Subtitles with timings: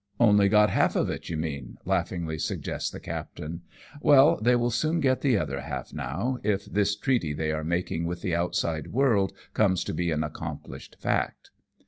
[0.29, 3.61] "Only got half of it, you mean," laughingly suggests the captain;"
[4.01, 8.05] well, they will soon get the other half now, if this treaty they are making
[8.05, 11.51] with the outside world comes to be an accomplished fact."